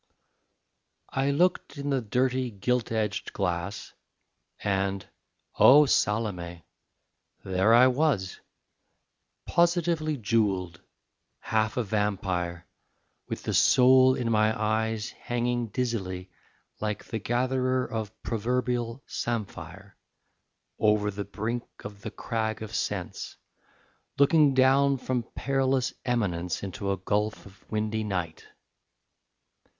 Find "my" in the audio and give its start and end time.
14.31-14.59